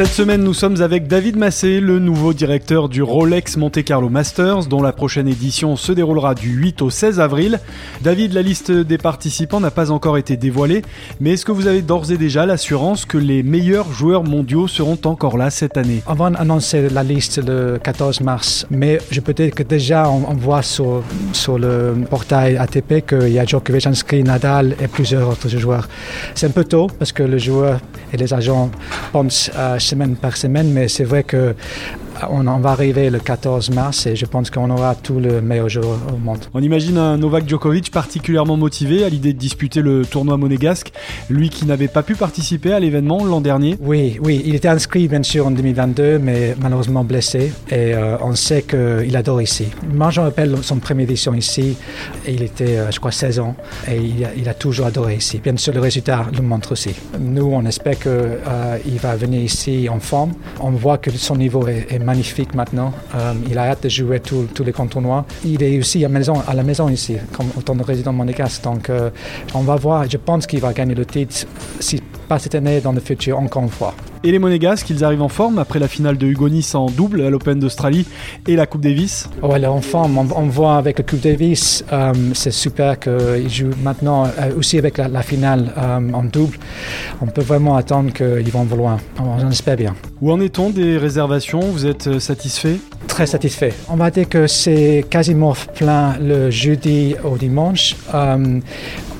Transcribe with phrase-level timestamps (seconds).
[0.00, 4.64] Cette semaine, nous sommes avec David Massé, le nouveau directeur du Rolex Monte Carlo Masters,
[4.64, 7.60] dont la prochaine édition se déroulera du 8 au 16 avril.
[8.00, 10.80] David, la liste des participants n'a pas encore été dévoilée,
[11.20, 14.98] mais est-ce que vous avez d'ores et déjà l'assurance que les meilleurs joueurs mondiaux seront
[15.04, 16.02] encore là cette année?
[16.06, 20.32] On va annoncer la liste le 14 mars, mais je peux dire que déjà on,
[20.32, 21.02] voit sur,
[21.58, 25.90] le portail ATP qu'il y a Djokovic inscrit, Nadal et plusieurs autres joueurs.
[26.34, 27.80] C'est un peu tôt parce que le joueur
[28.14, 28.70] et les agents
[29.12, 31.54] pensent à semaine par semaine, mais c'est vrai que
[32.28, 35.98] on, va arriver le 14 mars et je pense qu'on aura tout le meilleur joueur
[36.12, 36.40] au monde.
[36.54, 40.92] On imagine un Novak Djokovic particulièrement motivé à l'idée de disputer le tournoi monégasque,
[41.28, 43.76] lui qui n'avait pas pu participer à l'événement l'an dernier.
[43.80, 48.34] Oui, oui, il était inscrit bien sûr en 2022, mais malheureusement blessé et euh, on
[48.34, 49.68] sait qu'il adore ici.
[49.92, 51.76] Moi, je me rappelle son première édition ici,
[52.26, 53.54] et il était, euh, je crois, 16 ans
[53.88, 55.38] et il a, toujours adoré ici.
[55.38, 56.94] Bien sûr, le résultat le montre aussi.
[57.18, 60.32] Nous, on espère qu'il euh, va venir ici en forme.
[60.60, 62.92] On voit que son niveau est, est magnifique maintenant.
[63.14, 65.24] Euh, il a hâte de jouer tous les tournois.
[65.44, 68.62] Il est aussi à la maison ici, comme autant de résident monégasque.
[68.64, 69.10] Donc, euh,
[69.54, 69.98] on va voir.
[70.10, 71.46] Je pense qu'il va gagner le titre,
[71.78, 73.94] si pas cette année, dans le futur, encore une fois.
[74.22, 77.22] Et les Monégasques, ils arrivent en forme après la finale de Hugo Nice en double
[77.22, 78.06] à l'Open d'Australie
[78.46, 80.18] et la Coupe Davis Oui, en forme.
[80.18, 84.26] On, voit avec la Coupe Davis, euh, c'est super qu'ils jouent maintenant
[84.58, 85.72] aussi avec la, finale
[86.12, 86.58] en double.
[87.22, 88.98] On peut vraiment attendre qu'ils vont loin.
[89.18, 89.94] On espère bien.
[90.20, 91.60] Où en est-on des réservations?
[91.60, 92.76] Vous êtes euh, satisfait?
[93.08, 93.72] Très satisfait.
[93.88, 97.96] On va dire que c'est quasiment plein le jeudi au dimanche.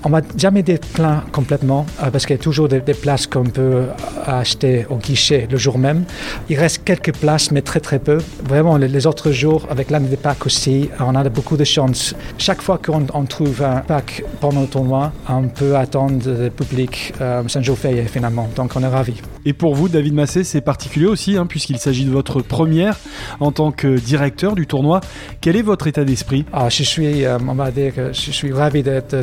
[0.00, 3.26] Euh, on va jamais être plein complètement euh, parce qu'il y a toujours des, places
[3.26, 3.84] qu'on peut
[4.26, 6.04] acheter au guichet le jour même.
[6.48, 8.18] Il reste quelques places, mais très très peu.
[8.44, 12.14] Vraiment, les, autres jours, avec l'année des packs aussi, on a beaucoup de chance.
[12.36, 17.42] Chaque fois qu'on trouve un pack pendant le tournoi, on peut attendre le public euh,
[17.60, 17.76] jour
[18.06, 18.48] finalement.
[18.56, 19.20] Donc on est ravis.
[19.44, 22.98] Et pour vous, David Massé, c'est particulier aussi, hein, puisqu'il s'agit de votre première
[23.38, 25.00] en tant que directeur du tournoi.
[25.40, 26.44] Quel est votre état d'esprit?
[26.52, 29.16] Ah, Je suis, euh, on va dire que je suis ravi d'être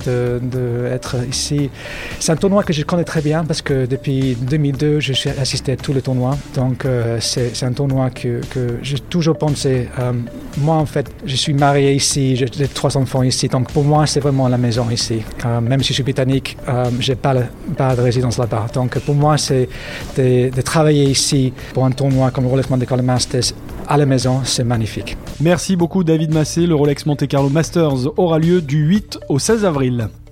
[0.91, 1.69] être ici.
[2.19, 5.73] C'est un tournoi que je connais très bien parce que depuis 2002, je suis assisté
[5.73, 6.37] à tous les tournois.
[6.55, 9.89] Donc euh, c'est un tournoi que, que j'ai toujours pensé.
[9.99, 10.13] Euh,
[10.57, 13.47] moi, en fait, je suis marié ici, j'ai trois enfants ici.
[13.47, 15.21] Donc pour moi, c'est vraiment la maison ici.
[15.61, 16.57] même si je suis britannique,
[16.99, 17.35] je n'ai pas,
[17.75, 18.67] pas de résidence là-bas.
[18.73, 19.69] Donc pour moi, c'est
[20.17, 23.53] de, travailler ici pour un tournoi comme le Rolex Monte Carlo Masters
[23.87, 25.17] à la maison, c'est magnifique.
[25.39, 26.65] Merci beaucoup David Massé.
[26.67, 30.09] Le Rolex Monte Carlo Masters aura lieu du 8 au 16 avril.